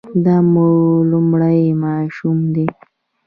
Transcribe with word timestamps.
دا 0.25 0.35
مو 0.51 0.67
لومړی 1.11 1.61
ماشوم 1.83 2.37
دی؟ 2.53 2.65